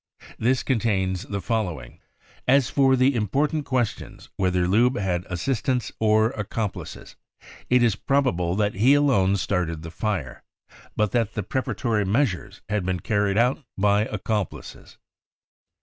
[0.39, 1.99] This contains $ie following:
[2.47, 7.15] THE REAL INCENDIARIES 107" As for the important question whether Lubbe had assistants or accomplices,
[7.69, 10.43] it is probable that he alone started the fire,
[10.95, 14.97] but that the preparatory measures had been carried out by accomplices."